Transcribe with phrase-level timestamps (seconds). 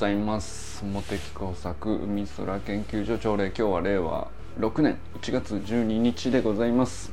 [0.00, 0.82] ざいます。
[0.82, 7.12] 茂木工作海空研究所朝礼今日は令和6年1月12日でございます。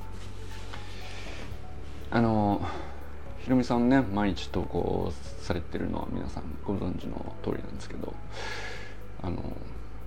[2.11, 2.65] あの
[3.43, 8.13] ひろみさんね毎日投稿されてるのは皆さんご存知の通りなんですけど
[9.21, 9.43] あの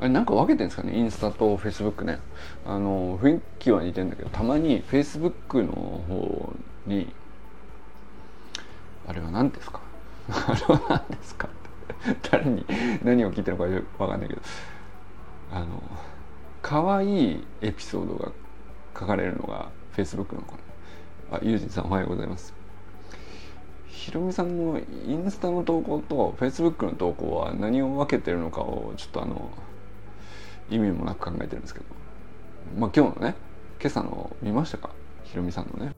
[0.00, 2.18] あれなんか分けてるんですかねインスタとフェイスブックね。
[2.64, 5.72] あの雰囲気は似てるんだけどたまにフェイスブックの
[6.08, 6.54] 方
[6.86, 7.12] に
[9.06, 9.82] あれは何ですか？
[10.30, 11.46] あれは何ですか？
[12.30, 12.64] 誰に
[13.02, 14.42] 何を聞いてるのか分かんないけど
[15.52, 15.82] あの
[16.62, 18.32] 可愛いエピソードが
[18.98, 20.52] 書かれるのがフェイスブックのか
[21.30, 21.38] な。
[21.38, 22.54] あゆうじんさんおはようございます。
[23.86, 29.50] ひろみさんのインスタの投稿とフェイスブックの投稿は何を分けてるのかをちょっとあの
[30.70, 31.86] 意味もなく考えてるんですけど。
[32.78, 33.34] まあ今日のね
[33.80, 34.90] 今朝の見ましたか？
[35.24, 35.94] ひろみさんのね。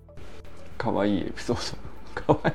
[0.79, 1.77] 可愛いエピソー
[2.25, 2.33] ド。
[2.39, 2.53] 可愛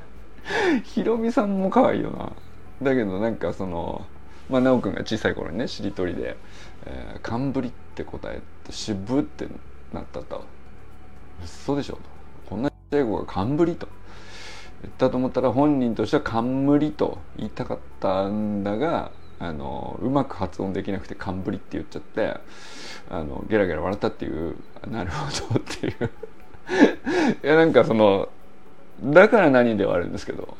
[0.79, 0.81] い。
[0.83, 2.31] ひろみさんも可愛いよな。
[2.81, 4.05] だけどなんかその
[4.49, 6.37] まあ奈くんが小さい頃にねしりとりで
[6.85, 9.47] 「えー、寒ぶり」って答えて「渋」って
[9.93, 10.45] なったと
[11.43, 12.01] 「嘘でしょ」と
[12.49, 13.87] 「こんな英語が寒ぶり」と。
[14.81, 22.35] 言ったと思ったら本人としては「冠」と言いたかったんだがあのうまく発音できなくて「冠」って言っちゃって
[23.09, 24.55] あのゲラゲラ笑ったっていう
[24.87, 26.09] 「なるほど」っていう。
[27.43, 28.29] いやなんかその
[29.03, 30.57] だから何ではあるんですけど。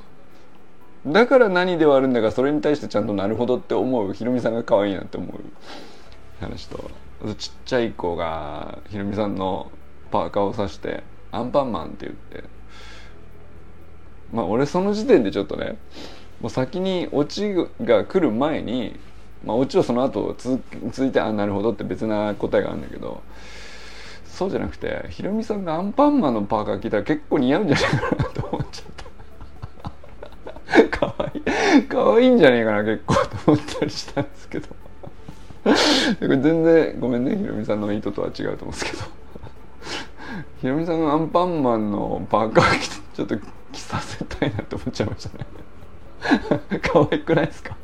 [1.12, 4.14] だから何ではあるんだがそれに対してちゃんとなるほどって思う。
[4.14, 5.40] ひろみさんが可愛いなって思う
[6.40, 6.90] 話と
[7.38, 9.72] ちっちゃい子がひろみさんの
[10.12, 12.58] パーカーを刺して「アンパンマン」って言って。
[14.34, 15.78] まあ俺その時点でちょっとね
[16.42, 19.00] もう先にオチが来る前に
[19.46, 23.22] まあオチはその後続いて「あなるほど」って別な答えがあるんだけど
[24.26, 28.98] そうじゃなくてひろみさんがアンパンマンのパーカー着たら結構似合うんじゃないかなと思っちゃった。
[30.90, 31.16] か
[31.98, 34.68] わいいんじゃねえかな結構と思ったりしたんですけど。
[35.68, 35.74] こ
[36.22, 39.04] れ全然ごめんねひろみさんの意図とは違うと思うんですけど。
[40.62, 43.38] ひろみさんのアンパンマンのパーカー着てちょっと
[43.72, 45.46] 着させたいなって思っちゃいましたね。
[46.82, 47.76] 可愛くないですか？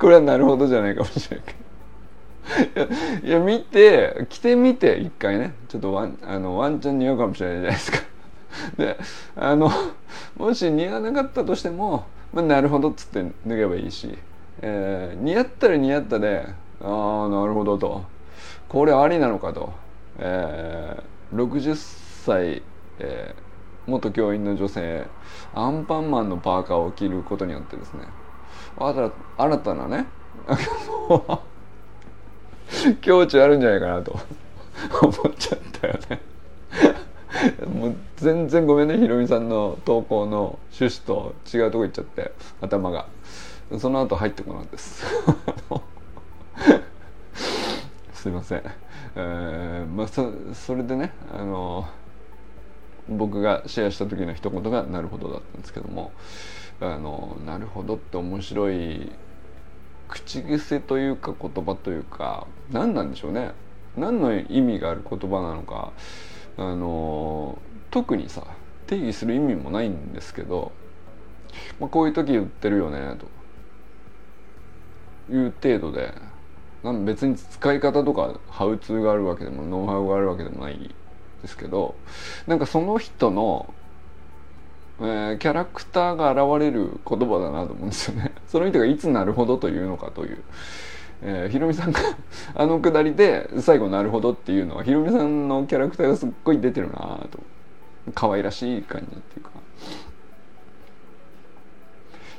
[0.00, 3.26] これはなるほどじゃないかもしれないけど。
[3.26, 5.54] いや見て着てみて一回ね。
[5.68, 7.98] ちょっとワンあのワンチャン似合うかもしれないじゃないですか。
[8.76, 8.98] で
[9.36, 9.70] あの
[10.36, 14.16] もし似合わなかったとしても、まあ、なるほどっつって脱げばいいし、
[14.60, 16.46] えー、似合ったら似合ったで
[16.80, 18.04] ああなるほどと。
[18.68, 19.72] これありなのかと、
[20.18, 21.74] えー、60
[22.24, 22.62] 歳、
[22.98, 25.06] えー、元教員の女性
[25.54, 28.02] アンパンマンのパーカーを着ることによってですね。
[28.78, 30.06] 新たなね
[33.00, 34.18] 境地あるんじゃないかなと
[35.00, 36.20] 思っちゃったよね。
[37.66, 43.06] もう全然ごめんねひろみさんの投稿の趣旨と違うとこ行っちゃって頭が。
[43.80, 45.04] その後入ってこなかったです。
[48.14, 48.62] すいません、
[49.16, 51.86] えー、まあそそれでねあの
[53.08, 56.12] 僕がシェアした時の一言が「なるほど」だったんですけども
[56.80, 59.12] 「あのなるほど」って面白い
[60.08, 63.52] 口癖というか言葉というか何なんでしょうね。
[63.96, 65.92] 何の意味がある言葉なのか
[66.58, 67.58] あの
[67.90, 68.42] 特にさ
[68.86, 70.72] 定義する意味もないんですけど、
[71.80, 73.16] まあ、こういう時言ってるよね
[75.28, 76.14] という程度で
[76.82, 80.94] なん別に使い方とかハウツーがあるわけでもノウハウがあるわけでもない
[81.42, 81.94] ですけど
[82.46, 83.74] なんかその人の、
[85.00, 88.32] えー、キャラクターが現れる言葉だなと思うんですよね。
[88.46, 90.42] その人がいつなるほどというのかという。
[91.22, 92.00] えー、ひろみさんが
[92.54, 97.40] あのくだりで最後「なるほど」っていうのはひろみさんのキャラクターがすっごい出てるなと。
[98.14, 99.50] 可愛らしい感じっていうか。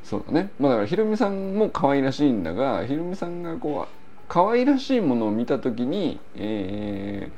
[0.03, 0.51] そうだね。
[0.59, 7.29] まあだからひろみさんも可愛らしいんだがひろみさんがこう可愛らしいものを見た時にえ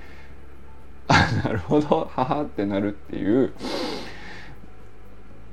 [1.07, 1.13] ー、
[1.43, 3.53] あなるほどはってなるっていう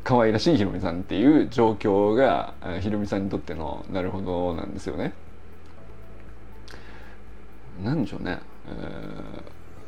[0.04, 5.14] 可愛らしいひろみさんっていう状況がひろみさんにとってのなるほどなんですよね。
[7.82, 8.40] 何でしょうね、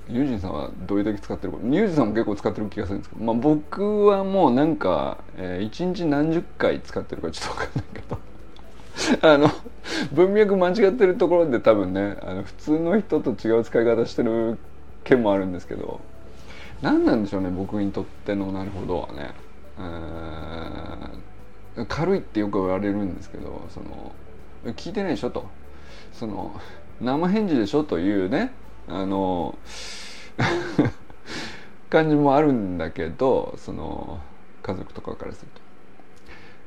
[0.08, 1.58] えー、ユージンさんはどういう時使ってるか。
[1.62, 8.19] ユージンさんも結構使ってる気がするんですけど、まあ、僕はもうなんか、えー、一日何十回使ってるかちょっと分かんないけど。
[9.23, 9.49] あの
[10.12, 14.58] 文脈間違ってるところで多分ねあの普通の人と違う使い方してる
[15.05, 16.00] 件もあるんですけど。
[16.81, 19.31] 何なんでしょうね僕にとってのなるほどはね、
[21.76, 24.12] えー、軽いってよく言われるんですけどその
[24.75, 25.46] 聞いてないでしょと。
[26.12, 26.52] その
[27.00, 27.85] 生返事でしょ？
[27.85, 28.53] というね。
[28.89, 29.59] あの
[31.91, 34.19] 感じもあるんだけどその
[34.62, 35.61] 家族とかからすると。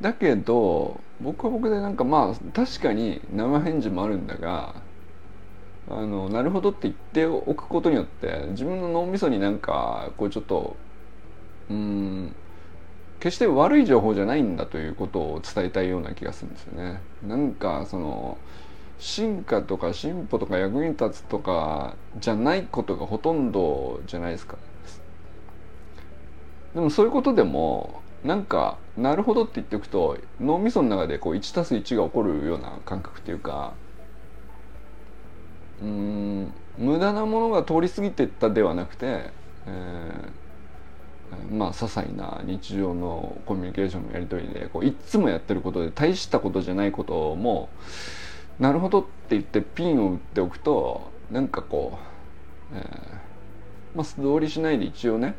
[0.01, 4.75] だけど僕は僕でなんかまあ確かに生返事もあるんだが
[5.89, 10.75] あのなるほどって言っておくことによって自分の脳みそになんかこうちょっと
[11.69, 12.35] うん
[13.19, 17.01] 決して悪い情報じゃないんだということを伝えたいような気がするんですよね。
[17.27, 18.37] なんかその
[19.01, 24.57] 進化とか進歩とか役に立つとかじゃないことがほとんどじゃないですか。
[26.75, 33.73] でもそういうことでもなんかなるほどって言っておくと脳みその中でこう 1+1 が起こるような感覚っていうか
[35.81, 39.31] うん無駄なものが通り過ぎてったではなくて、
[39.65, 40.41] えー
[41.49, 47.69] まあ些細な日常のコミュニケーションのやり取りでこういつもやってることで大したことじゃないことも
[48.61, 51.97] なるほどって言ってピンを打っておくとなんかこ
[52.71, 52.83] う、えー、
[53.95, 55.35] まあ素通りしないで一応ね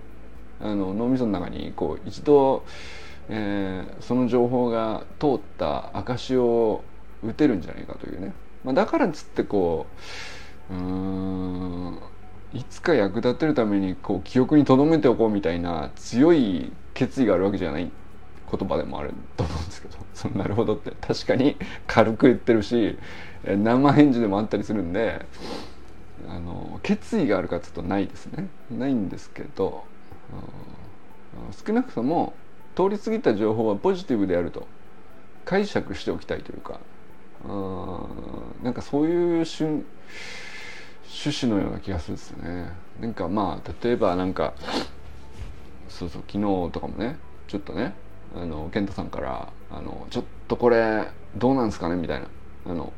[0.60, 2.64] あの脳みその中にこう一度、
[3.28, 6.82] えー、その情報が通った証を
[7.22, 8.34] 打てるんじゃないかというね、
[8.64, 9.86] まあ、だからっつってこ
[10.68, 11.98] ううん
[12.52, 17.88] いつか役立てるためにこう記憶に留めておこうみたいな強い決意があるわけじゃない。
[18.54, 20.92] 言葉でもあると思うんですけど そのなるほどって。
[21.00, 21.56] 確かに
[21.86, 22.98] 軽く言ってるし
[23.44, 25.24] 生返事でもあったりするんで
[26.28, 28.48] あの決意があるかちょっとないですね。
[28.70, 29.84] ないんですけど
[31.66, 32.34] 少なくとも
[32.76, 34.66] 通り過ぎた情報はポジティブであると。
[35.44, 36.78] 解釈しておきたいというか
[38.62, 39.84] なんかそういう瞬
[41.04, 42.72] 趣旨のような気がするんですよね。
[43.00, 44.54] なんかまあ例えばなんか
[45.88, 47.94] そうそう昨日とかもねちょっとね
[48.34, 51.06] あの健太さんからあの「ちょっとこれ
[51.36, 52.26] どうなんですかね?」みたいな
[52.66, 52.92] あの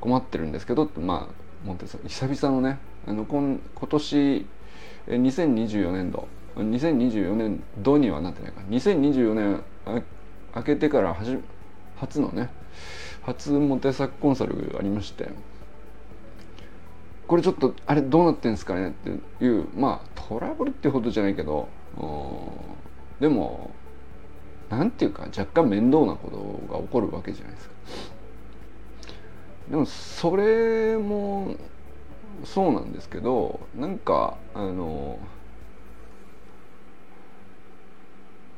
[0.00, 1.76] 困ってるんですけどってまあもう
[2.06, 4.46] 久々のねあの今今年
[5.08, 9.62] 2024年度2024年度にはなってないか2024年
[10.54, 12.50] 明けてから初のね
[13.22, 15.28] 初モテ作コンサルがありまして
[17.26, 18.88] これちょっとあれどうなってんですかね？
[18.88, 19.10] って
[19.44, 21.68] いうまあトラブルってほどじゃないけど
[23.20, 23.70] でも
[24.70, 26.30] なんていうか若干面倒なこ
[26.68, 27.74] とが起こるわけじゃないですか。
[29.70, 31.56] でもそれも
[32.44, 35.18] そうなんですけどなんかあの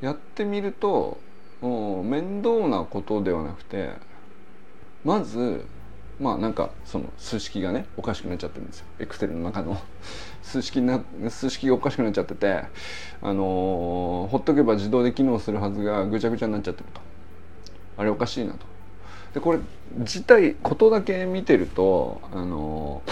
[0.00, 1.18] やってみると
[1.62, 3.90] 面倒なことではなくて
[5.04, 5.64] まず
[6.20, 9.80] まあなんかその数式がねおかしくなっちゃってるんですよエクセルの中の
[10.42, 12.64] 数式な数式がおかしくなっちゃってて
[13.22, 17.00] あのー、ほっとけば自動で機能するはずがぐちゃぐちゃになっちゃってると。
[17.96, 18.60] あれおかしいなと。
[19.34, 19.58] でこれ
[19.98, 23.02] 自体ことだけ見てるとあの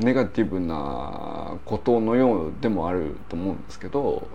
[0.00, 4.28] ー、ネガティブなことのようでもあると思うんですけど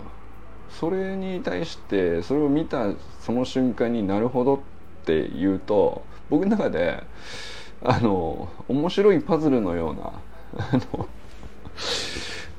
[0.70, 2.92] それに対してそれを見た
[3.22, 4.60] その瞬間になるほどっ
[5.06, 7.04] て言うと僕の中で
[7.82, 10.14] あの面白いパズルのような
[10.58, 11.08] あの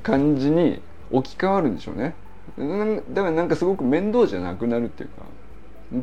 [0.05, 2.13] 感じに置き換わるんでしょうね
[3.09, 5.23] だからなんかすごく面倒じゃなくなるっていうか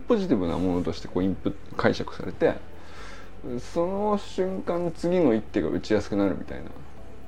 [0.09, 2.55] ポジティブなものとしてこうインプット解釈されて
[3.73, 6.65] その瞬間次の一手が打ちやすくなるみたいな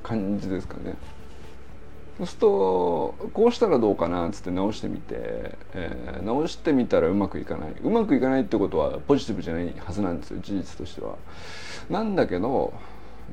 [0.02, 0.94] 感じですかね。
[2.18, 11.16] そうするとこうしたらどうかなっつって直してみて、えー、直してみたらうまくいかないうまくいかないってことはポジティブじゃないはずなんですよ事実としては。
[11.90, 12.72] なんだけど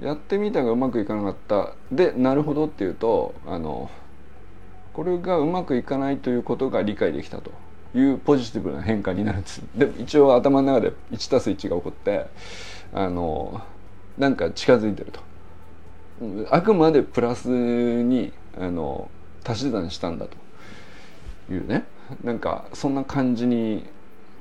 [0.02, 1.74] やってみたがうまくいかなかった。
[1.92, 3.90] でなるほどっていうとあの
[4.94, 7.52] これがうまくいかないということが理解できたと
[7.96, 9.62] いうポジティブな変化になるんです。
[9.76, 12.28] で一応頭の中で 1+1 が起こって
[12.94, 13.62] あの
[14.18, 15.20] なんか近づいてると。
[16.52, 19.10] あくまでプラスにあの
[19.44, 21.86] 足し算したんだというね。
[22.24, 23.86] なんかそんな感じに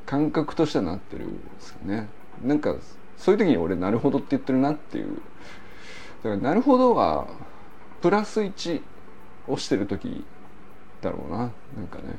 [0.05, 2.09] 感覚としてはなってるんですよね。
[2.45, 2.75] なんか
[3.21, 5.21] そういう時に俺なるほどって言ってるなっていう。
[6.25, 7.29] だからなるほどは
[8.01, 8.81] プラス1
[9.47, 10.25] をしてる時
[11.03, 11.39] だろうな。
[11.39, 11.51] なん
[11.91, 12.19] かね。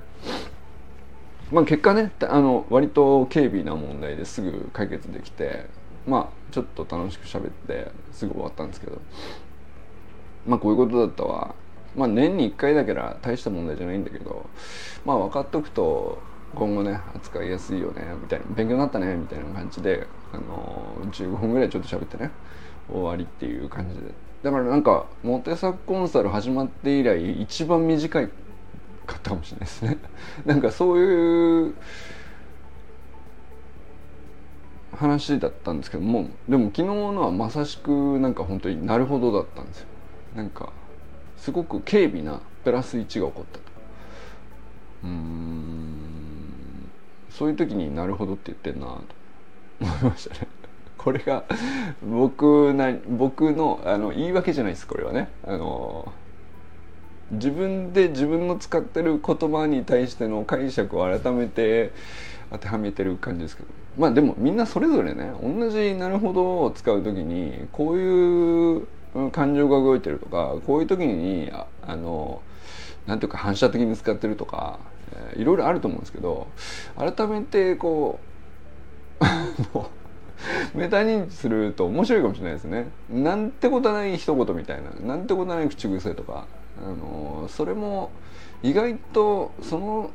[1.51, 5.65] まあ結果ねあの割と軽微な問題ですぐ解決できて
[6.05, 9.01] まあちょっと楽しく喋ってすぐ終わったんですけど。
[10.45, 11.55] まあこういうことだったわ。
[11.95, 14.45] まあ年に1回だけら大した問題じゃないんだけど。
[15.03, 16.21] まあ分かっとくと
[16.55, 18.45] 今後ね扱いやすいよねみたいな。
[18.55, 22.31] 勉強になったねみたいな感じで、あの15分ぐらいちょっと喋ってね
[22.89, 24.13] 終わりっていう感じで。
[24.43, 28.27] だからなんかモテ作コンサル始まって以来一番短い
[29.05, 29.97] かったかもしれないですね。
[30.45, 31.75] なんかそういう
[34.93, 39.87] 話だったんですけどもでも昨日のはまさしくなんか本当になるほどだったんですよ。
[40.35, 40.73] なんか
[41.37, 43.63] すごく軽微なプラス1が起こったと。
[45.03, 45.40] うん。
[47.31, 49.03] そういう時になるほどって言ってんなと
[49.81, 50.47] 思いましたね。
[50.97, 51.45] これが
[52.03, 55.29] 僕な僕のあの言い訳じゃないですこれはね。
[55.43, 56.11] あの
[57.31, 61.91] 自分で自分の使ってる言葉に対しての解釈を改めて
[62.51, 63.69] 当てはめてる感じですけど。
[63.97, 68.87] まあでもみんなそれぞれね同じ「なるほど」を使う時にこういう
[69.31, 72.41] 感情が動いてるとかこういう時にああの
[73.05, 74.79] なんていうか反射的に使ってるとか、
[75.35, 76.47] いろいろあると思うんですけど
[76.97, 78.19] 改めてこ
[79.19, 82.87] う メタ認知すると面白いかもしれないですね。
[83.09, 86.47] なんてことない一言みたいななんてことない口癖とか
[86.83, 88.11] あのそれも
[88.63, 90.09] 意外とその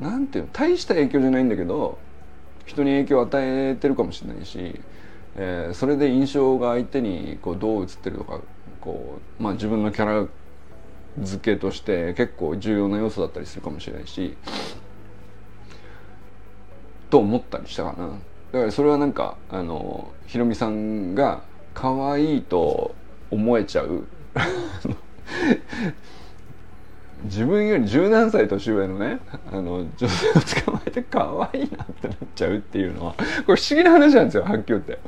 [0.00, 1.98] なんていうの大した影響じゃないんだけど
[2.66, 4.80] 人に影響を与えてるかもしれないし、
[5.36, 8.40] えー、それで印象が相手にこうどう映ってるとか
[8.80, 10.26] こう、まあ、自分のキャラ
[11.20, 14.36] 付けとして結構重要な要素だったりするかもしれないし
[17.10, 18.08] と思ったりしたかな。
[18.52, 21.42] だからそれはなんかあのひろみさんが
[21.74, 22.94] 可愛いと
[23.30, 24.04] 思えちゃう
[27.24, 29.18] 自分より十何歳年上のね
[29.50, 30.32] あの女性を
[30.64, 33.14] 捕まえて可愛いなってなっちゃうっていうのは
[33.46, 34.98] これ不思議な話なんですよはっきり言って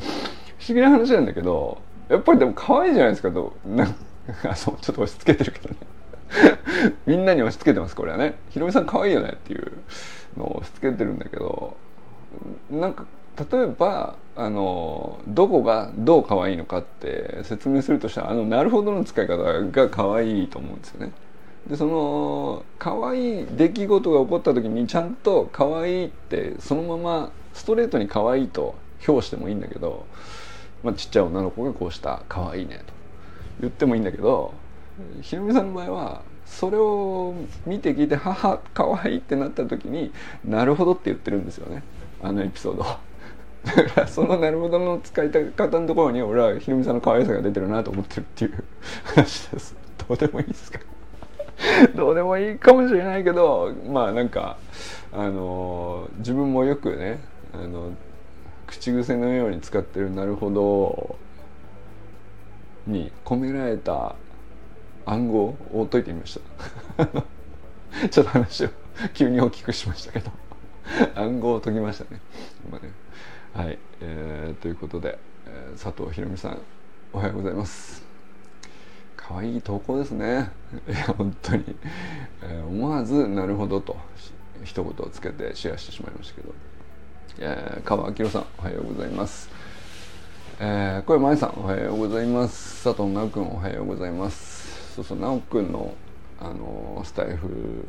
[0.58, 3.94] 不思議な話なんだけどやっぱりでも可愛いじゃないですかとなんか
[4.56, 5.76] そうちょっと押し付けてるけどね。
[7.06, 8.36] みんなに押し付けてますこれはね。
[8.50, 9.72] ひろみさん可愛いよねっていう
[10.36, 11.76] のを押し付けてるんだけど
[12.70, 13.04] なんか
[13.50, 21.12] 例えばあのどこがどう可愛いのかって説明するとしたらあのなるほどの使い方が可愛いと思うんですよね。
[21.68, 30.06] でその可愛い出来事が起こった時にちゃんと可愛いってそのままストレートに可愛いと評してもいいんだけど、
[30.84, 32.95] まあ、ちっちゃい女の子がこうした可愛いねと。
[33.60, 34.52] 言ってもいいんだけど
[35.20, 37.34] ひろみさんの場合はそれを
[37.66, 40.12] 見て聞いて「母可愛いってなった時に
[40.44, 41.82] 「なるほど」って言ってるんですよね
[42.22, 42.84] あのエピソード。
[43.66, 48.64] だからその「なるほど」の使い方のところに俺はひろみさんの可愛さが出てるなと思ってるっていう
[49.04, 49.74] 話です。
[50.08, 50.78] どうでもいいですか？
[51.96, 54.56] どうでもいいかもしれないけどまあなんか
[55.12, 57.18] あの自分もよくね
[57.52, 57.90] あの
[58.68, 61.16] 口癖のように使ってる「なるほど」
[62.86, 64.14] に込められた
[65.04, 66.40] 暗号を解いてみまし
[66.96, 67.06] た。
[68.08, 68.68] ちょっと話を
[69.14, 70.30] 急に大きくしましたけど。
[71.14, 72.20] 暗号を解きましたね。
[72.64, 72.90] 今ね。
[73.54, 76.58] はい、えー、ということで、えー、佐藤ひろみさん
[77.12, 78.04] おはようございます。
[79.16, 80.50] 可愛い投稿ですね。
[80.88, 81.64] いや本当に、
[82.42, 83.96] えー、思わずなるほどと
[84.62, 86.54] 一言をつけてシェアしてしまいましたけど、
[87.38, 89.55] えー、川明さんおはようございます。
[90.58, 92.82] えー、小山愛さんおはようございます。
[92.82, 94.94] 佐藤直君おはようございます。
[94.94, 95.92] そうそう直君の
[96.40, 97.86] あのスタイフ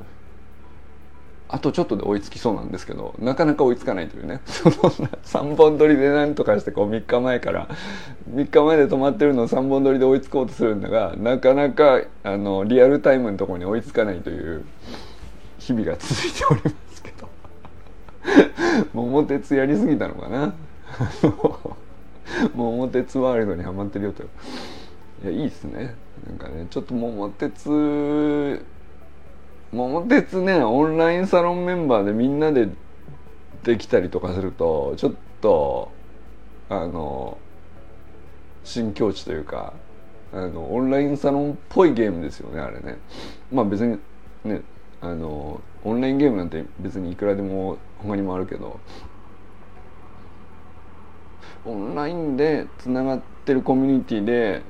[1.48, 4.42] あとちょっとで追いつきそうなんですけどなかなか追いつかないというね。
[4.48, 7.70] その3本撮りで何とかしてこう3日前から
[8.34, 14.66] 3日前で止まってるのを3本撮りで追いつこうとするんだがなかなかあのリアルタイムのところに追いつかないという
[15.58, 17.30] 日々が続いておりますけど。
[18.94, 20.54] 桃鉄やりすぎたのかな？
[22.56, 24.24] 桃鉄ワールドにはまってるよと。
[24.24, 24.28] い
[25.26, 25.96] やいいっすね。
[26.28, 28.66] なんかねちょっと桃鉄
[29.72, 32.70] 桃鉄ねオンラインサロンメンバーでみんなで
[33.64, 35.92] できたりとかするとちょっと
[36.70, 37.38] あの
[38.64, 39.74] 新境地というか
[40.34, 42.98] あのオンラインサロンっぽいゲームですよねあれね。
[43.52, 44.00] まあ別に
[44.44, 44.62] ね
[45.02, 48.80] あのオンラインゲームなんて別にいくらでも他にもあるけど
[51.66, 54.62] オンラインでつながってるコミュニティで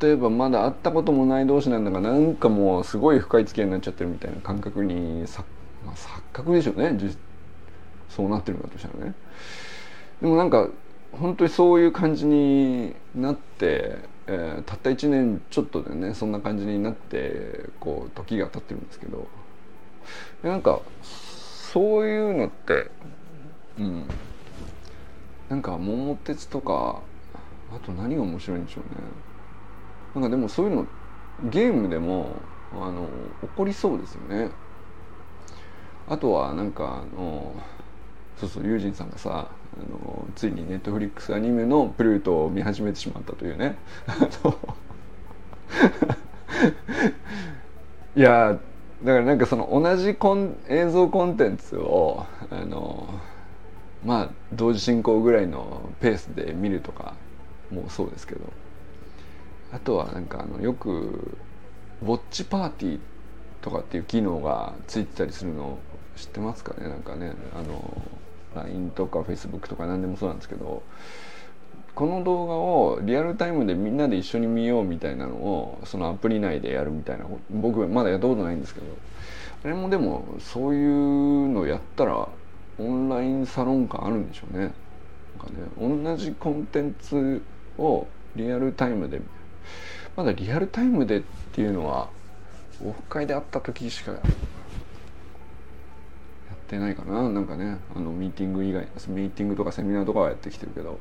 [0.00, 5.44] 例えばまだ会ったこともない同士なんだがなんかもうすごい深い付き合いになっちゃってるみたいな感覚にさ、
[5.84, 6.98] まあ、錯覚でしょうね。
[8.08, 9.14] そうなってるんだとしたらね。
[10.20, 10.68] でもなんか
[11.12, 19.26] 本当にそういう感じになって、えー、たった1年ちょっとでねそんな感じになってこう時が経ってるんですけど。
[20.42, 22.90] なんかそういうのって
[23.78, 24.04] うん。
[25.52, 27.02] なんか桃鉄とか
[27.70, 28.90] あと何が面白いんでしょうね。
[30.14, 30.86] なんかでもそういうの
[31.50, 32.36] ゲームでも
[32.72, 33.06] あの
[33.42, 34.50] 起こりそうですよね。
[36.08, 37.54] あとはなんかあの
[38.38, 39.52] そうそうユージンさんがさあ
[39.90, 43.76] のついにネットフリックスアニメのプルートを見始めてしまったというね。
[48.16, 48.58] いや
[49.04, 53.20] だからなんかその同じコン映像コンテンツをあの
[54.04, 57.14] まあ同時進行ぐらいのペースで見るとか
[57.70, 58.40] もそうですけど。
[59.72, 61.38] あとはなんかあのよく
[62.02, 63.00] ウォッチパーティー
[63.62, 65.78] とかっていう機能がついてたりするの
[66.14, 66.88] 知ってますかね？
[66.88, 68.02] なんかねあの
[68.54, 70.82] LINE とか Facebook とか何でもそうなんですけど。
[71.94, 78.86] この動画をリアルタイムでみんなで一緒に見ようみたいなのをそのアプリ内でやるみたいな僕まだやったことないんですけど。
[79.64, 82.28] あれもでもそういうのやったら
[82.78, 84.72] オンラインサロン感あるんでしょうね。
[85.38, 87.42] なんかね同じコンテンツ
[87.78, 89.20] をリアルタイムで
[90.16, 92.08] まだリアルタイムでっていうのは
[92.84, 94.20] オフ会で会った時しかやっ
[96.68, 97.28] てないかな。
[97.28, 100.98] なんかねあのミーティング以外ミーティングとかセミナーとかはやってきてるけど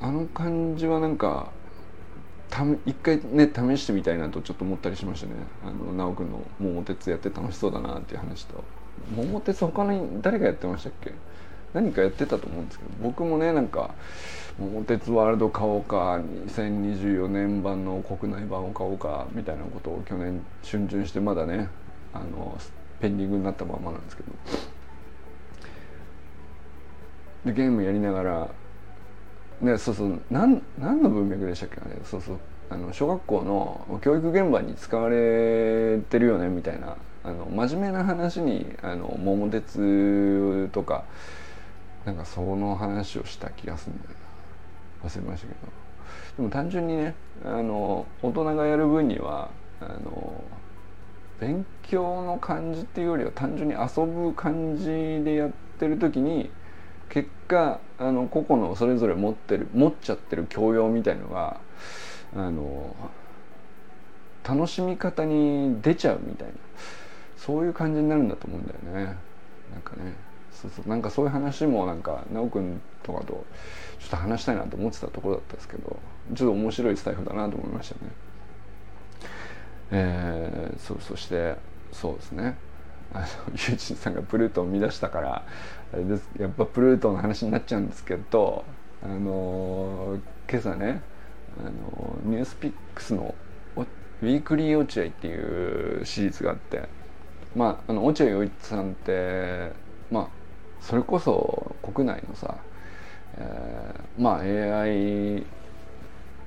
[0.00, 1.52] あの感じはなんか
[2.48, 5.34] た一回ね試してみたいなとちょっと思ったりしましたね。
[5.64, 8.64] あの直くんの「桃鉄」やって楽しそうだなっていう話と
[9.16, 11.12] 「桃鉄」他に誰がやってましたっけ？
[11.72, 13.94] 何かやってたと思うんですけど僕もねなんか
[14.58, 21.68] 「桃鉄ワールド買おうか2024年版の国内版を買おうか」みたいなことを去年春巡してまだね
[22.12, 22.58] あの
[22.98, 24.32] ペンディングになったままなんですけど。
[27.44, 28.48] でゲームやりながら
[29.62, 31.76] ねそうそう何何の文脈でしたっけ？
[31.88, 32.38] ねそうそう。
[32.70, 41.04] あの小学校の教育現場に使われてるよねみたいなあの真面目な話にあの桃鉄とか
[42.04, 44.10] なんかその話をした気がするんだよ
[45.02, 45.08] な。
[45.08, 45.58] 忘れましたけど。
[46.36, 49.50] でも単純にねあの大人がやる分には
[49.80, 50.44] あの
[51.40, 54.86] 勉強の感じっていうよりは単純に遊ぶ感じ
[55.24, 56.50] でやってる時に
[57.08, 61.60] 結果あの個々のそれぞれ持ってる持っちゃってる教養みたいのが
[62.36, 62.94] あの
[64.44, 66.54] 楽しみ方に出ちゃうみたいな。
[67.36, 69.16] そういう感じになるんだと思うんだよね。
[69.72, 70.14] なんかね。
[70.52, 70.88] そうそう。
[70.88, 73.44] なんかそういう話もなんか奈くんとかと
[73.98, 75.98] ちょっと話したいなと思ってたところだったんですけど
[76.34, 78.10] ちょっと面白いスタイフだなと思いましたね。
[79.92, 81.56] えー、そうそして
[81.92, 82.56] そうですね。
[83.12, 85.44] あのユージンさんがプルートを生み出したから
[85.94, 86.28] あれです。
[86.38, 88.64] やっぱプルートの話になっちゃうんですけど
[89.02, 91.00] あの今朝ね
[91.58, 93.34] あのニュースピックスの
[94.22, 96.88] ウィークリー落合っていうシリーズがあって
[97.54, 99.72] まああの落合陽一さんって
[100.10, 100.28] まあ
[100.80, 102.56] それこそ国内のさ、
[103.38, 105.44] えー、まあ AI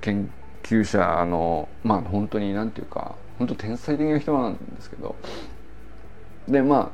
[0.01, 0.29] 研
[0.61, 5.15] 究者のまあ本当になんていうか本当天才的な人なんですけど
[6.47, 6.91] でま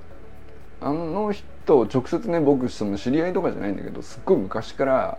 [0.81, 5.17] ああの人直接ね僕その知り合いとかじゃないんだけどすっごい昔から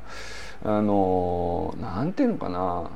[0.64, 2.90] あのなんていうのかな。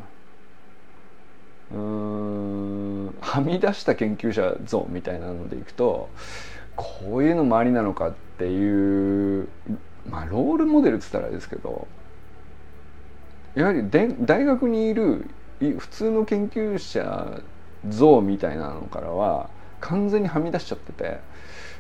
[1.72, 6.08] うんはみ出した研究者像みたいなのでいくと
[6.76, 9.48] こういうのもありなのかっていう
[10.08, 11.88] まあロールモデルっつったらですけど
[13.54, 15.30] やはりで大学にいる
[15.78, 17.40] 普通の研究者
[17.88, 19.50] 像みたいなのからは
[19.80, 21.20] 完全にはみ出しちゃってて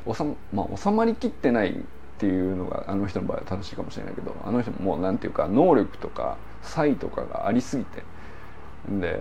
[0.06, 1.84] 収,、まあ、収まりきってない
[2.16, 8.02] っていうのがあの人の場合は正しいかもしれないけどあの人ももう何ていうか能力とか才とかがありすぎて。
[8.88, 9.18] で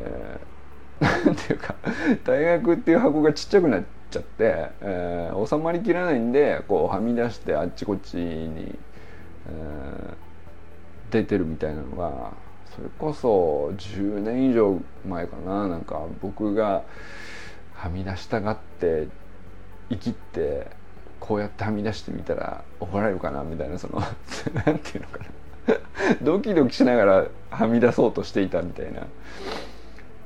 [1.00, 1.76] 何ていうか
[2.24, 8.78] 大学っていう箱がちっちゃくなっちゃって、えー、収まりきらないんでこうはみ出してあっちこっちに、
[9.48, 12.32] えー、出てるみたいなのが
[12.76, 15.68] それこそ10年以上前かな。
[15.68, 16.84] なんか僕が
[17.74, 19.08] はみ出したがって
[19.90, 20.68] 生きて
[21.24, 24.02] こうやってはみ出してみたら怒られるかなみたいなその
[24.66, 25.76] 何て言うのかな。
[26.22, 29.08] ドキドキしながらはみ出そうとしていたみたいな、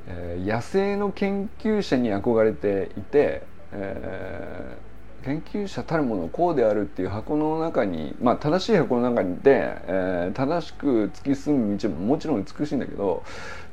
[0.08, 13.22] えー、野生の研究者に憧れていて、えー、研究者たるものこうであるっていう箱の中にまあ正しい箱の中で、えー、正しく突き進む道ももちろん美しいんだけど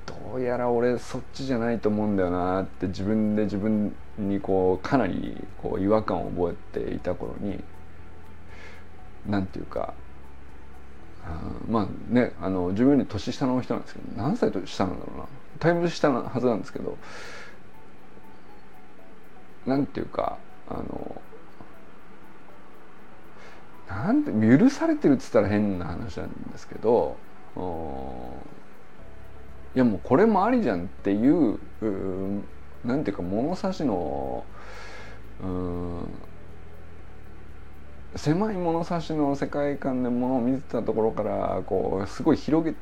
[0.05, 7.63] どうやら俺そっちじゃないと思うんだよなって自分で自分にこうかなりこう違和感を覚えていた頃に
[9.25, 9.93] 何て言うか
[11.67, 15.25] まあねあの自分より年下の人なんですけど何歳年下なんだろうな。
[15.59, 16.97] だいぶ下なはずなんですけど
[19.65, 20.37] 何て言うか
[20.67, 21.21] あの
[23.87, 27.15] なんて許されてるっつったら変な話なんですけど
[29.75, 32.43] いやもうこれもありじゃんっていうう
[32.85, 34.45] なんていうか物差しの
[35.43, 36.07] うん
[38.15, 42.75] 狭い物差しの世界観でものを見てたところからこうすごい広げ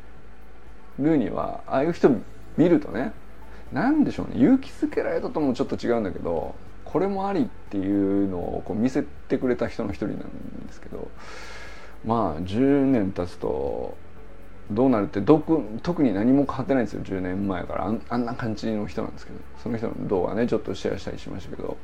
[1.00, 2.10] るにはああいう人
[2.58, 3.14] 見るとね
[3.72, 10.18] 何でしょうね勇気づけられたともちょっと違うんだけどこれもありっていうのをこう見せてくれた人の一人なん
[10.68, 11.10] ですけど
[12.06, 13.98] まあ10年経つと
[14.74, 17.02] どうなるって特に何も変わってないんですよ。
[17.04, 17.88] 10年前から。
[17.88, 19.40] ああんな感じの人なんですけど。
[19.62, 21.78] その人の動画ねちょっとシェアしたりしましたけど。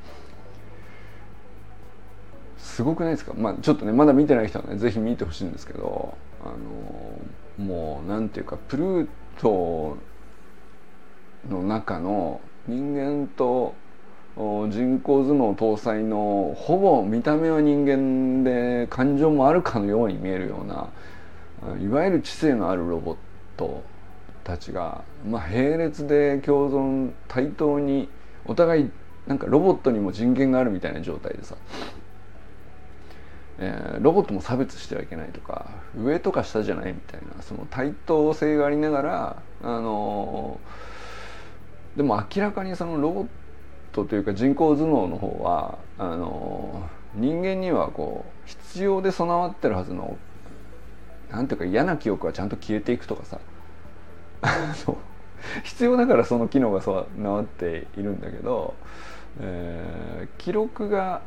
[2.58, 3.34] すごくないですか？
[3.36, 6.18] まあちょっとねまだ見てない人はね是非見てほしいんですけど。
[6.42, 9.08] あのもうなんていうかプルー
[9.42, 9.98] ト
[11.50, 13.76] の中の人間と
[14.38, 20.88] 人工頭脳搭載のほぼ見た目は人間で感情もあるかのように見えるような
[21.82, 23.18] いわゆる知性のあるロボッ
[23.58, 23.84] ト
[24.44, 28.10] たちが、まあ、並列で共存対等に
[28.46, 28.92] お互い
[29.28, 31.56] なんかロボットにも人権があるみたいな状態でさ、
[33.60, 43.28] えー、ロボットも差別してはいけないとか上とか下じゃないみたいなその対等性がありながらあのー、でも明らかにそのロボッ
[43.92, 50.18] トというか人工頭脳の方はあのー、人間にはこう必要で備わってるはずの
[51.32, 53.40] なんていうか嫌な記憶はちゃんと消えていくとかさ。
[55.64, 58.74] 必要だからその機能が備わっているんだけど、
[59.40, 61.22] えー、記録が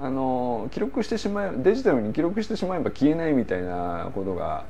[0.00, 4.64] あの記録してしまえデジタルに記録してしまえば消えないみたいなことが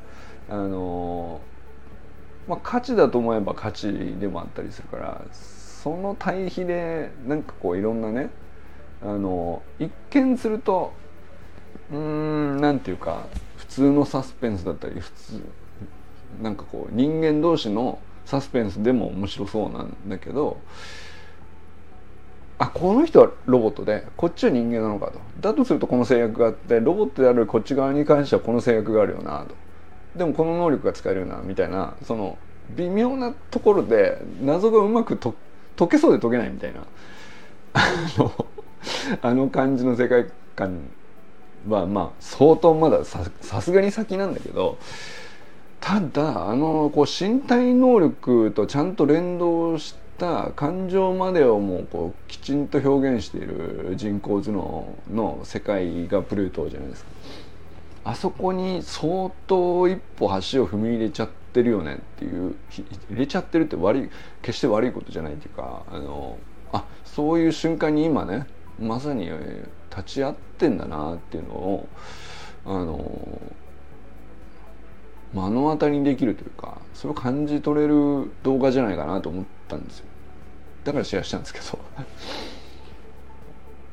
[0.49, 1.41] あの、
[2.47, 8.31] まあ、価値だと思えば価値でもあったりするからその対比でなんかこういろんなね
[9.03, 10.93] あの一見すると
[11.93, 13.27] うんなんていうか
[13.77, 15.43] 通のサスペンスだったり普通
[16.43, 20.59] なんかこう人間同士のサスペンスでも面白そうなんだけど
[22.59, 25.21] あこの人はロボットでこっちは人間なのかと。
[25.41, 29.55] だとするとこの制約があってロボットであるこっち側に関してはこの制約があるよなと。
[30.19, 32.39] でもこの能力が使えるよなみたいなその
[32.71, 35.35] 微妙なところで謎がうまくと
[35.77, 36.81] 解けそうで解けないみたいな。
[37.75, 37.81] あ
[38.17, 38.47] の
[39.21, 40.89] あの感じの世界観
[41.69, 43.25] はまあ相当まださ
[43.61, 44.79] すがに先なんだけど
[45.81, 57.11] ただあのこう身体能力とちゃんと連動した感情までをもうこうきちんと表現している人工頭脳の世界がプルートじゃないですか。
[58.07, 62.55] あそこに相当一歩足を踏み入れちゃってるよねっていう
[63.11, 64.11] 入れちゃってるって悪い
[64.43, 66.39] 決して悪いことじゃないっていうかあの
[66.73, 68.47] あそういう瞬間に今ね
[68.79, 69.29] まさに
[69.91, 71.89] 立ち会ってんだなっていうのを
[72.65, 73.41] あの
[75.33, 80.07] 目の当たりにできるというかそれを感じ取れる動画じゃないかなと思ったんですよ。
[80.85, 81.79] だからシェアしたんですけど。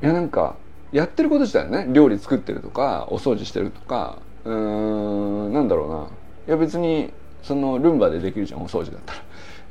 [0.02, 0.56] いやなんか
[0.92, 6.08] やってること自体ね料理作ってるとかお掃除してるとかうーんなんだろうな。
[6.46, 9.20] いや別にそのルンバでできるじゃんお掃除だったら、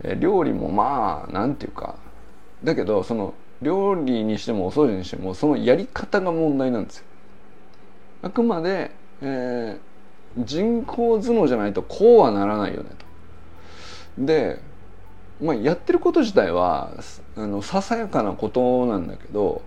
[0.04, 1.96] え料理もまあなんていうか。
[2.64, 3.34] だけどその
[3.64, 7.06] 料理にしてもお掃除にしてもそのやり方が問題なんですよ
[8.22, 9.94] あくまで、えー
[10.38, 12.90] 人工頭脳じゃないとこうはならないよね
[14.18, 14.26] と。
[14.26, 14.60] で、
[15.42, 16.92] まあ、やってること自体は
[17.36, 19.62] あのささやかなことなんだけど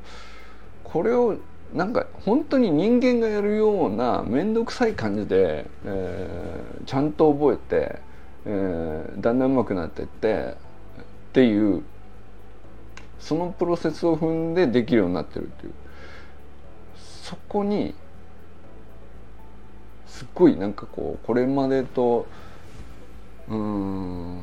[0.84, 1.36] これを
[1.74, 7.98] なんか本当に人間がやるような面倒くさい感じで、えー、ちゃんと覚えて、
[8.46, 10.54] えー、だんだん上手くなってって
[11.30, 11.82] っていう
[13.18, 15.72] そのプロセスを踏んでできるようになってるっていう。
[17.26, 17.92] そこに
[20.06, 22.26] すっごいなんかこうこれまでと
[23.48, 24.42] うん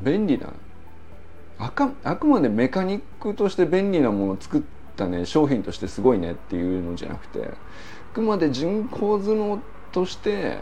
[0.00, 0.52] 便利な
[1.58, 4.62] あかあくまでメカニックとして便利なものを作っ
[4.96, 10.58] たね商品としてすごいねっていうのじゃなくてあくまで人工頭脳として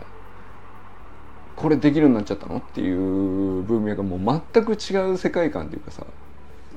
[1.55, 6.05] これできるようになっちゃったのっていう文脈がもう全く違う世界観っていうかさ。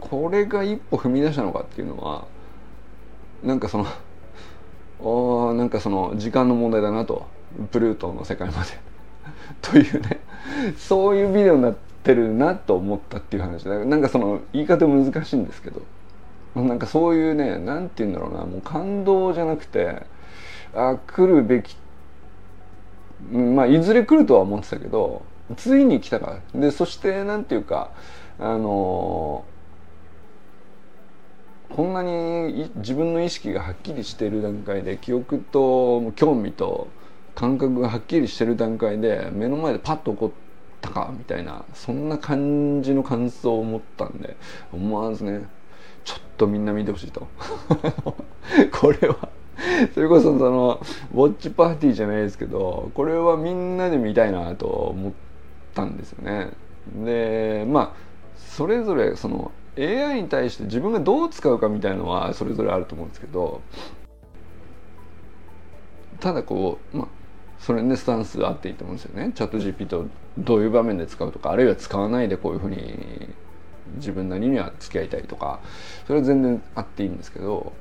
[0.10, 2.26] これが一歩踏み出したのかっていうのは
[3.44, 3.86] なんかその
[5.00, 7.26] おなんかその時間の問題だなと
[7.72, 8.86] プルートの世界まで。
[9.62, 10.20] というね
[10.78, 13.64] そういうビデオになってるなと思ったっていう話。
[13.64, 15.82] でなんかその言い方難しいんですけど
[16.56, 20.04] なんかそういうね何て言うんだろうなもう感動じゃなくて
[20.76, 21.78] あ来るべき
[23.32, 25.24] まあいずれ来るとは思ってたけど
[25.58, 26.60] ついに来たから。
[26.60, 27.90] でそして何て言うか
[28.40, 29.44] あの
[31.70, 36.88] こんなに自分の意識がはっきりしている段階で記憶と興味と
[37.34, 40.32] 感覚がはっきりしている段階で目の前でパッと起こっ
[40.82, 44.38] たかみたいなそんな感じの感想を持ったんで
[44.72, 45.48] 思わずね
[46.06, 47.28] ちょっとみんな見てほしいと。
[48.72, 49.30] これは
[49.94, 50.80] それこそその
[51.14, 55.14] ウォッチパーティーじゃないですけどこれはみんなで見たいなと思っ
[55.74, 56.52] たんですよね。
[57.04, 63.62] でまあそれぞれその AI に対して自分がどう使うかみたいのはそれぞれあると思うんですけど
[66.20, 67.08] ただこうまあ
[67.60, 69.32] それねスタンスあっていいと思うんですよね。
[69.34, 70.08] チャット GPT を
[70.38, 73.30] どういう場面で使うとかあるいは使わないでこういうふうに
[73.96, 75.60] 自分なりには付き合いたいとか
[76.06, 77.74] それは全然あっていいんですけど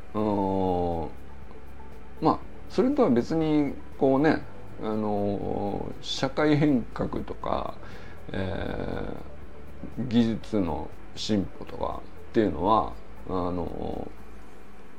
[2.20, 2.38] まあ
[2.70, 4.42] それとは別にこうね
[4.82, 7.74] あの社会変革とか、
[8.32, 12.00] えー、技術の進歩とか
[12.30, 12.92] っていうのは
[13.28, 14.08] あの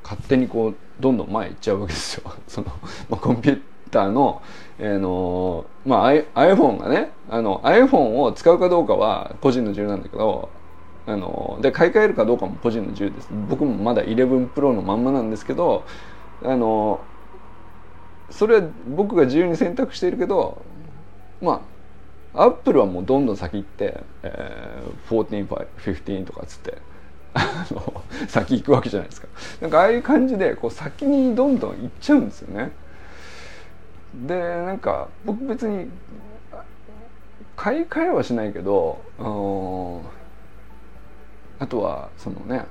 [0.04, 2.32] 勝手にこうどんどん前行っちゃうわけですよ。
[2.48, 2.68] その
[3.10, 4.42] まあ、コンピューターの,、
[4.80, 10.50] えー、のまあ、iPhone がねあの iPhone を使うかどうかは個人の自由なんだけど
[11.08, 15.84] あので買い替えるかどうかも個人の自由です僕もまだ11 Pro のまんまなんですけど
[16.44, 17.00] あの
[18.30, 20.62] それは僕が自由に選択しているけど
[21.42, 21.75] まあ
[22.36, 26.78] アップルはもうどんどん先行って、えー、14、15とかっつって
[28.28, 29.28] 先行くわけじゃないですか。
[29.62, 32.72] なんかああいう感じでこう先にどんどん行っちゃうんですよね。
[34.28, 35.90] でなんか僕別に
[37.56, 39.00] 買い替えはしないけど
[41.60, 42.66] あとはそのね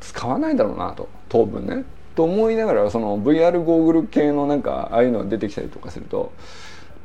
[0.00, 1.84] 使わないだろうなと当分ね。
[2.16, 6.32] と思いながらその VR ゴーグル系のなんかああいうのが出てきたりとかすると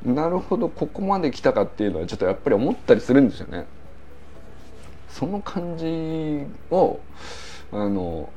[0.03, 3.65] なるほどここまで来たかっていうのはちょっとやっぱり思ったりするんですよね。
[5.09, 6.99] その感じを
[7.71, 8.29] あの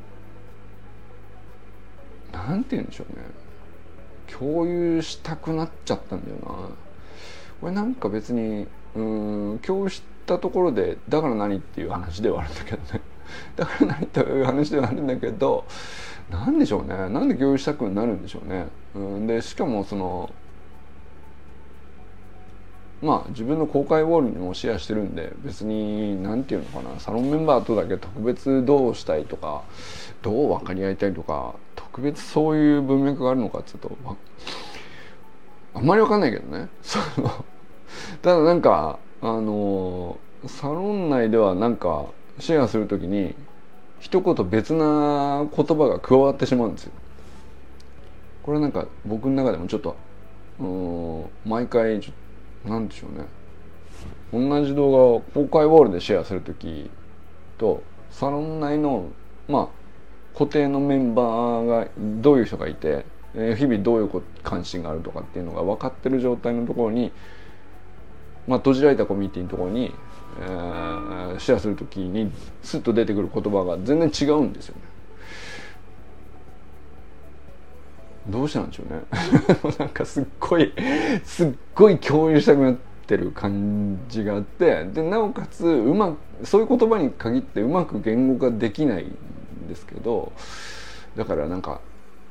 [2.32, 3.22] なんて言うんでしょうね
[4.32, 6.68] 共有したくなっちゃったんだよな。
[7.60, 9.02] これなんか別にう
[9.54, 13.00] ん共有したところでだから何っていう話ではあるんだけどね
[13.56, 15.64] だから何という話ではあるんだけど
[16.30, 18.66] 何でしょうねなんで共有したくなるんでしょうね。
[18.94, 20.30] うん、でしかもその
[23.00, 29.62] まあ自分の公開ウォールにもシェアしてるんで別に何て言うのかなサロンメンバーとだけ特別どうしたいとか
[30.22, 33.96] どう分かり合いたいとか特別そういう文脈があるのかっつうと
[35.74, 37.44] あんまり分かんないけどね その
[38.22, 42.06] ただなんかあのサロン内ではなんか
[42.38, 43.34] シェアする時に
[44.00, 46.92] 一言別な言葉が加わってしまうんですよ。
[48.44, 49.96] これなんか僕の中でもちょっと
[50.60, 52.00] うん毎回な
[52.76, 53.26] んでしょうね
[54.32, 56.90] 同じ動画を公開ウォールでシェアする時
[57.56, 59.06] とサロン内の
[59.48, 59.68] まあ
[60.36, 67.12] 固定のメンバーがどういう人がいて日々どういう関心があるとかっていうのが分かってる状態のところに
[68.46, 69.92] まあ閉じられたコミュニティのところに
[70.40, 72.30] えー、シェアする時に
[72.62, 74.82] スッと出てくる言葉が全然違うんですよね。
[78.28, 79.02] どうしてなんでしょうね。
[79.78, 80.72] なんかすっごい
[81.24, 90.32] すっごい共有したくなってる感じがあってでなおかつうまそういう言葉に限ってうまく言語化できないんですけど
[91.16, 91.80] だからなんか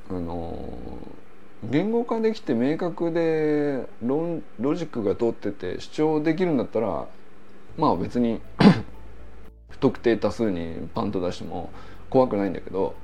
[0.09, 1.17] あの
[1.63, 4.41] 言語化できて明確でロ
[4.75, 7.07] ジックが通ってて主張できるんだったら
[7.77, 8.41] まあ別に
[9.69, 11.71] 不特定多数にパンと出しても
[12.09, 12.95] 怖くないんだけど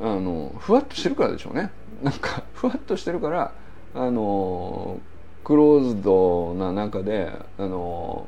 [0.00, 1.70] あのふわっとしてるからでしょうね。
[2.02, 3.52] なんかふわっとしてるから
[3.94, 5.00] あの
[5.44, 8.26] クローズドな中であの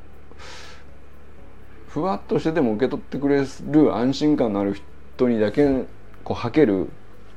[1.89, 4.77] ふわっとしてても受け取ってくれる安心感のある
[5.17, 5.85] 人にだけ
[6.25, 6.89] こう吐ける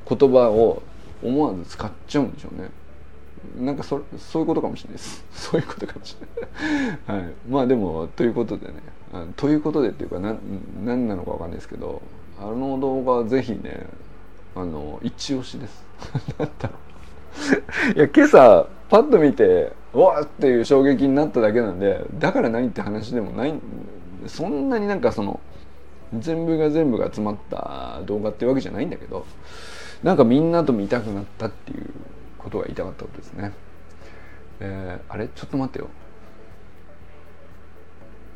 [0.07, 0.83] 言葉を
[1.23, 2.69] 思わず使っちゃうんでしょうね。
[3.57, 5.25] なんかそそういうことかもしれないです。
[5.31, 6.27] そういうことかもしれ
[7.07, 8.73] ない、 はい、まあでもということでね。
[9.13, 12.01] あということでっていうか何なのかわかんないですけど
[12.39, 13.87] あの動画はぜひね
[14.61, 15.83] あの一押しです
[16.37, 16.75] なんだろ
[17.93, 23.53] ういや今朝パッと見てわーっていう衝撃になっただけなんでだから何って話でもない
[24.27, 25.39] そんなになんかその
[26.17, 29.25] 全部が全部が詰まった動画っていうわけじゃないんだけど
[30.03, 31.89] なんかみんなと見たくなったっていう
[32.37, 33.51] ことが言いたかったことですね。
[34.61, 35.27] えー、あれ？
[35.27, 35.87] ちょっと待ってよ。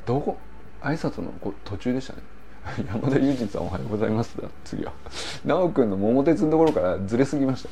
[0.05, 0.38] どこ？
[0.81, 1.31] 挨拶の
[1.63, 2.19] 途中でしたね。
[2.88, 4.36] 山田裕二さんおはようございます。
[4.63, 4.93] 次は。
[5.45, 7.69] 直くんの桃鉄のところからずれすぎました、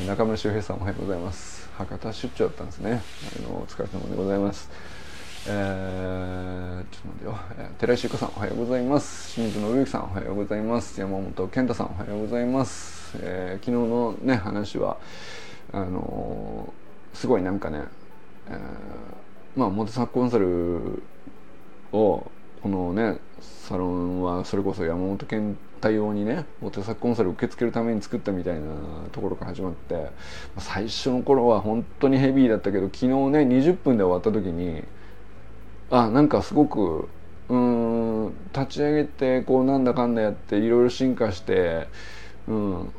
[0.00, 1.70] えー、中村修平さんおはようございます。
[1.78, 3.02] 博多出張だったんですね。
[3.38, 4.68] あのお疲れ様でございます。
[5.46, 9.34] えー、ちょっと待ってよ、えー、寺石由子さんおはようございます。
[9.34, 11.00] 清水信之さんおはようございます。
[11.00, 14.96] 山本健太さんおはようございます、えー、昨日のね話は
[15.72, 16.72] あの
[17.12, 17.84] すごいなんかね、
[18.48, 18.56] えー、
[19.56, 21.02] まあモテサコンサル
[21.92, 22.26] を
[22.64, 28.70] このねサロンはそれこそ山本健対応にねモテサコンサル受け付けるために作ったみたいな
[29.12, 30.06] ところから始まって
[30.56, 34.82] 最初の頃は本当にヘビーだったけど昨日ね20分で終わった時に
[35.90, 37.06] あなんかすごく
[37.50, 41.88] うん立ち上げてこうなんだかんだやっていろいろ進化して
[42.48, 42.92] うん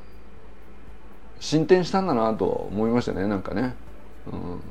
[1.39, 3.73] 進展したんだなと思いましたねなんかね、
[4.31, 4.61] うん、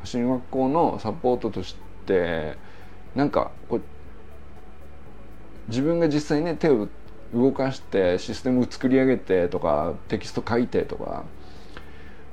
[0.00, 2.56] 走り学校のサポートとして
[3.14, 3.82] なんかこう
[5.68, 6.88] 自分が実際ね手を
[7.32, 11.24] 動かしてシステムを作り上げてとかテキスト書いてとか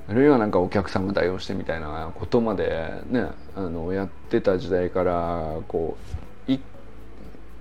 [0.08, 6.12] あるいはなんかお客様対応してみたいなことまでねあのやってた時代からこう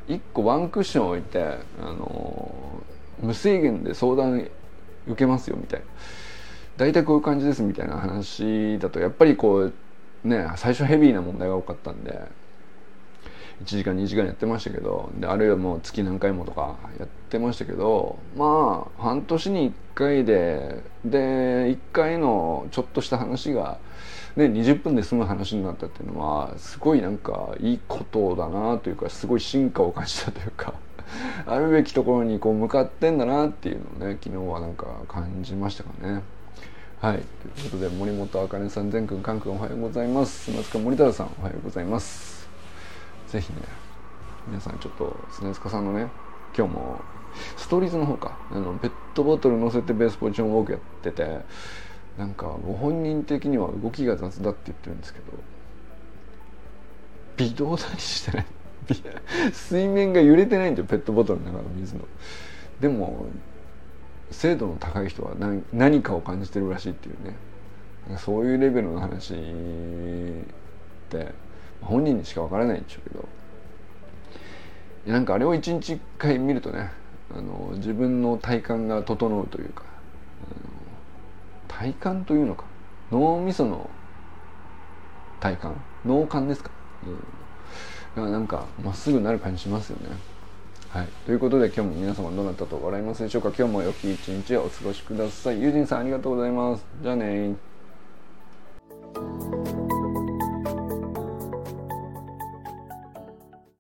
[0.07, 2.83] 一個ワンクッション置いてあの
[3.21, 4.47] 無制限で相談
[5.07, 5.85] 受けますよみたいな。
[6.77, 9.73] 大体こういう感じですみたいな話だとやっぱりこう
[10.23, 12.19] ね最初ヘビーな問題が多かったんで
[13.61, 21.17] 1時間2時間やってましたけどであるいはもう月何回もとかやってましたけどまあ半年に1回でで
[21.67, 23.79] 1回のちょっとした話が、
[24.35, 30.73] ね、20分で済む話になったっていうのはすごいなんかいいことだなというかすごい進化を感じたというか
[31.45, 36.21] あるべきところにこう向かってんだなっていうのをね昨日はなんか感じましたかね。
[37.01, 37.17] はい。
[37.17, 40.51] ということで、森本あかねさん、全くん、かんくんおはようございます。
[40.51, 42.40] 松川森太さん、おはようございます。
[43.31, 43.59] ぜひね
[44.47, 46.09] 皆さんちょっと砂塚さんのね
[46.55, 46.99] 今日も
[47.55, 48.37] ストーリーズの方か。
[48.51, 51.39] あのペットボトル乗せてベースポジションウォークやってて
[52.17, 55.25] なんかご本人的には動きが雑だって言ってるんですけど
[57.37, 58.45] 微動だにしてない。
[59.53, 62.01] 水面が揺れてないんだよペットボトルの中の水の。
[62.81, 63.27] でも
[64.29, 67.37] 精度の高い人は何何かを感じてるらしいっていうね。
[68.17, 69.37] そういうレベルの話っ
[71.09, 71.33] て
[71.81, 73.27] 本人にしかわからないんでしょうけど。
[75.07, 76.91] なんかあれを一日一回見るとね
[77.35, 79.83] あの自分の体感が整うというか
[81.67, 82.65] 体感というのか
[83.11, 83.89] 脳みその
[85.39, 86.69] 体感脳幹ですか、
[88.15, 90.15] うん、なんかまっすぐなる感じしますよね。
[90.89, 93.47] はい、ということで今日も皆様どうなったと笑いますでしょうか？
[93.57, 95.59] 今日も良き一日をお過ごしください。
[95.59, 96.85] ユージンさんありがとうございます。
[97.01, 97.55] じゃあね